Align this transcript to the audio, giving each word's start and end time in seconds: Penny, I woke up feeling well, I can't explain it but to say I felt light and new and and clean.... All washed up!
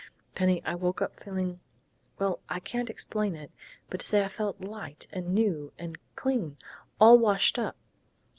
Penny, 0.33 0.63
I 0.65 0.73
woke 0.73 0.99
up 0.99 1.19
feeling 1.19 1.59
well, 2.17 2.39
I 2.49 2.59
can't 2.59 2.89
explain 2.89 3.35
it 3.35 3.51
but 3.87 3.99
to 3.99 4.05
say 4.07 4.23
I 4.23 4.29
felt 4.29 4.59
light 4.59 5.05
and 5.11 5.27
new 5.31 5.73
and 5.77 5.89
and 5.91 6.15
clean.... 6.15 6.57
All 6.99 7.19
washed 7.19 7.59
up! 7.59 7.77